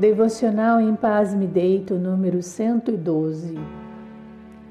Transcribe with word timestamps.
Devocional 0.00 0.80
em 0.80 0.96
Paz 0.96 1.34
Me 1.34 1.46
Deito, 1.46 1.96
número 1.96 2.42
112. 2.42 3.54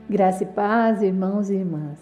Graça 0.10 0.42
e 0.42 0.47
paz, 0.47 1.04
irmãos 1.04 1.52
e 1.52 1.54
irmãs. 1.54 1.99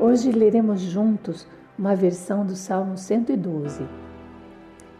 Hoje 0.00 0.32
leremos 0.32 0.80
juntos 0.80 1.46
uma 1.78 1.94
versão 1.94 2.42
do 2.42 2.56
Salmo 2.56 2.96
112. 2.96 3.86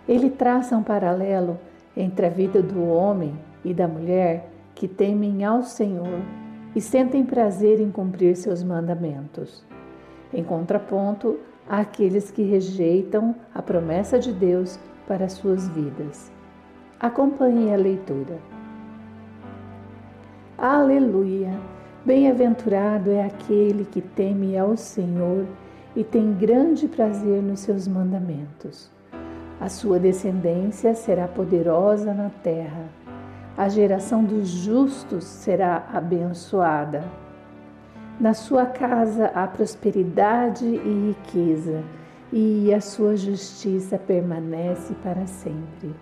Ele 0.06 0.28
traça 0.28 0.76
um 0.76 0.82
paralelo 0.82 1.58
entre 1.96 2.26
a 2.26 2.28
vida 2.28 2.60
do 2.60 2.84
homem 2.84 3.34
e 3.64 3.72
da 3.72 3.88
mulher 3.88 4.50
que 4.74 4.86
temem 4.86 5.42
ao 5.42 5.62
Senhor 5.62 6.20
e 6.76 6.82
sentem 6.82 7.24
prazer 7.24 7.80
em 7.80 7.90
cumprir 7.90 8.36
seus 8.36 8.62
mandamentos. 8.62 9.64
Em 10.34 10.44
contraponto, 10.44 11.38
àqueles 11.66 12.30
que 12.30 12.42
rejeitam 12.42 13.34
a 13.54 13.62
promessa 13.62 14.18
de 14.18 14.34
Deus 14.34 14.78
para 15.08 15.30
suas 15.30 15.66
vidas. 15.70 16.33
Acompanhe 17.04 17.70
a 17.70 17.76
leitura. 17.76 18.38
Aleluia! 20.56 21.50
Bem-aventurado 22.02 23.10
é 23.10 23.26
aquele 23.26 23.84
que 23.84 24.00
teme 24.00 24.56
ao 24.56 24.74
Senhor 24.74 25.44
e 25.94 26.02
tem 26.02 26.32
grande 26.32 26.88
prazer 26.88 27.42
nos 27.42 27.60
seus 27.60 27.86
mandamentos. 27.86 28.90
A 29.60 29.68
sua 29.68 29.98
descendência 29.98 30.94
será 30.94 31.28
poderosa 31.28 32.14
na 32.14 32.30
terra. 32.42 32.88
A 33.54 33.68
geração 33.68 34.24
dos 34.24 34.48
justos 34.48 35.24
será 35.24 35.86
abençoada. 35.92 37.04
Na 38.18 38.32
sua 38.32 38.64
casa 38.64 39.26
há 39.34 39.46
prosperidade 39.46 40.64
e 40.64 41.14
riqueza, 41.14 41.84
e 42.32 42.72
a 42.72 42.80
sua 42.80 43.14
justiça 43.14 43.98
permanece 43.98 44.94
para 45.02 45.26
sempre. 45.26 45.94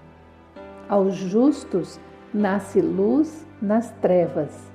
Aos 0.89 1.15
justos 1.15 2.01
nasce 2.33 2.81
luz 2.81 3.47
nas 3.61 3.91
trevas. 4.01 4.71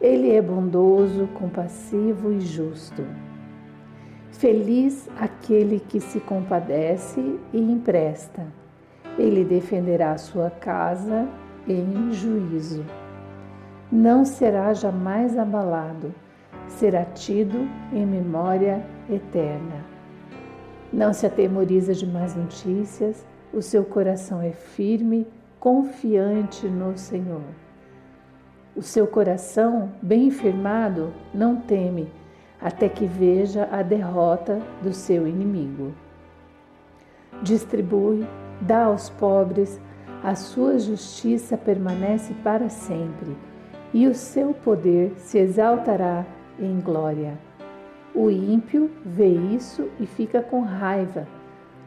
Ele 0.00 0.34
é 0.34 0.42
bondoso, 0.42 1.28
compassivo 1.34 2.32
e 2.32 2.40
justo. 2.40 3.04
Feliz 4.30 5.08
aquele 5.18 5.80
que 5.80 6.00
se 6.00 6.20
compadece 6.20 7.38
e 7.52 7.58
empresta. 7.58 8.46
Ele 9.18 9.44
defenderá 9.44 10.18
sua 10.18 10.50
casa 10.50 11.26
em 11.66 12.12
juízo. 12.12 12.84
Não 13.90 14.24
será 14.24 14.74
jamais 14.74 15.38
abalado, 15.38 16.14
será 16.68 17.04
tido 17.04 17.68
em 17.92 18.04
memória 18.04 18.84
eterna. 19.08 19.84
Não 20.92 21.12
se 21.12 21.26
atemoriza 21.26 21.94
de 21.94 22.06
más 22.06 22.34
notícias, 22.36 23.24
o 23.52 23.62
seu 23.62 23.84
coração 23.84 24.42
é 24.42 24.52
firme, 24.52 25.26
confiante 25.58 26.66
no 26.68 26.96
Senhor. 26.96 27.42
O 28.74 28.82
seu 28.82 29.06
coração, 29.06 29.92
bem 30.02 30.30
firmado, 30.30 31.12
não 31.32 31.56
teme, 31.56 32.12
até 32.60 32.88
que 32.88 33.06
veja 33.06 33.68
a 33.70 33.82
derrota 33.82 34.60
do 34.82 34.92
seu 34.92 35.26
inimigo. 35.26 35.94
Distribui, 37.42 38.26
dá 38.60 38.84
aos 38.84 39.08
pobres, 39.10 39.80
a 40.22 40.34
sua 40.34 40.78
justiça 40.78 41.56
permanece 41.56 42.34
para 42.42 42.68
sempre, 42.68 43.36
e 43.94 44.06
o 44.06 44.14
seu 44.14 44.52
poder 44.52 45.14
se 45.16 45.38
exaltará 45.38 46.26
em 46.58 46.80
glória. 46.80 47.38
O 48.14 48.30
ímpio 48.30 48.90
vê 49.04 49.28
isso 49.28 49.88
e 50.00 50.06
fica 50.06 50.42
com 50.42 50.62
raiva 50.62 51.26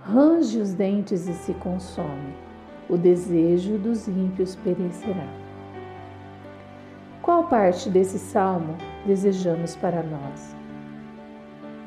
range 0.10 0.60
os 0.60 0.74
dentes 0.74 1.28
e 1.28 1.34
se 1.34 1.54
consome. 1.56 2.34
O 2.90 2.98
desejo 2.98 3.78
dos 3.78 4.08
ímpios 4.08 4.56
perecerá. 4.56 5.28
Qual 7.22 7.44
parte 7.44 7.90
desse 7.90 8.18
salmo 8.18 8.76
desejamos 9.06 9.76
para 9.76 10.02
nós? 10.02 10.56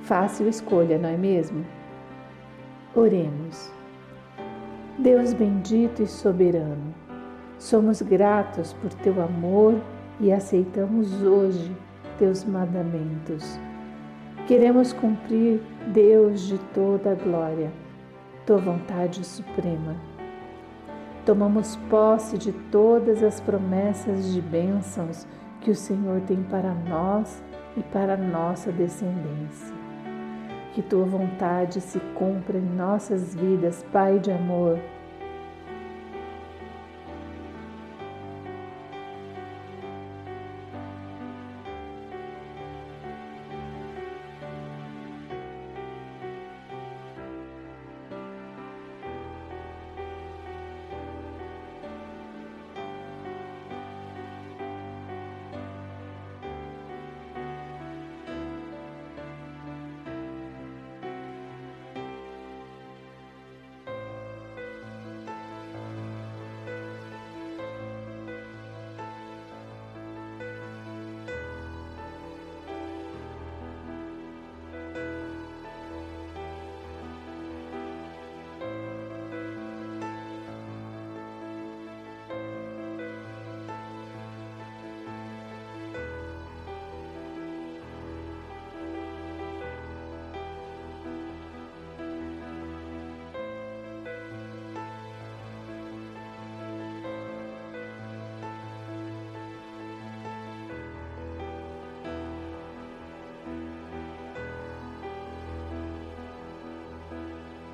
Fácil 0.02 0.48
escolha, 0.48 0.98
não 0.98 1.08
é 1.08 1.16
mesmo? 1.16 1.64
Oremos. 2.94 3.72
Deus 4.98 5.32
bendito 5.32 6.02
e 6.02 6.06
soberano, 6.06 6.94
somos 7.58 8.02
gratos 8.02 8.72
por 8.74 8.92
teu 8.94 9.20
amor 9.20 9.74
e 10.20 10.30
aceitamos 10.30 11.22
hoje 11.22 11.74
teus 12.18 12.44
mandamentos. 12.44 13.58
Queremos 14.46 14.92
cumprir, 14.92 15.60
Deus 15.92 16.42
de 16.42 16.58
toda 16.72 17.12
a 17.12 17.14
glória 17.14 17.81
tua 18.46 18.58
vontade 18.58 19.24
suprema. 19.24 19.96
Tomamos 21.24 21.76
posse 21.88 22.36
de 22.36 22.52
todas 22.52 23.22
as 23.22 23.40
promessas 23.40 24.32
de 24.32 24.40
bênçãos 24.40 25.26
que 25.60 25.70
o 25.70 25.76
Senhor 25.76 26.20
tem 26.22 26.42
para 26.42 26.74
nós 26.74 27.42
e 27.76 27.82
para 27.82 28.16
nossa 28.16 28.72
descendência. 28.72 29.74
Que 30.74 30.82
tua 30.82 31.04
vontade 31.04 31.80
se 31.80 32.00
cumpra 32.14 32.58
em 32.58 32.76
nossas 32.76 33.34
vidas, 33.34 33.84
Pai 33.92 34.18
de 34.18 34.32
amor, 34.32 34.78